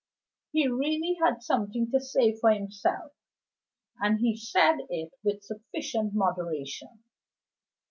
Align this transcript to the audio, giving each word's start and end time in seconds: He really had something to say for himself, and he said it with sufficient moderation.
He 0.51 0.67
really 0.67 1.19
had 1.23 1.43
something 1.43 1.91
to 1.91 1.99
say 1.99 2.33
for 2.35 2.49
himself, 2.51 3.11
and 3.99 4.17
he 4.19 4.35
said 4.35 4.77
it 4.89 5.11
with 5.23 5.43
sufficient 5.43 6.15
moderation. 6.15 7.03